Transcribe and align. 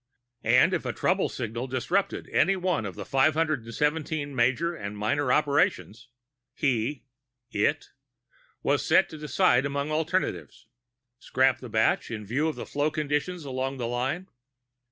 And 0.43 0.73
if 0.73 0.83
a 0.83 0.93
trouble 0.93 1.29
signal 1.29 1.67
disturbed 1.67 2.27
any 2.29 2.55
one 2.55 2.87
of 2.87 2.95
the 2.95 3.05
517 3.05 4.35
major 4.35 4.73
and 4.75 4.97
minor 4.97 5.31
operations, 5.31 6.07
he 6.55 7.03
it? 7.51 7.91
was 8.63 8.83
set 8.83 9.09
to 9.09 9.17
decide 9.19 9.63
among 9.63 9.91
alternatives: 9.91 10.65
scrap 11.19 11.59
the 11.59 11.69
batch 11.69 12.09
in 12.09 12.25
view 12.25 12.47
of 12.47 12.67
flow 12.67 12.89
conditions 12.89 13.45
along 13.45 13.77
the 13.77 13.85
line? 13.85 14.27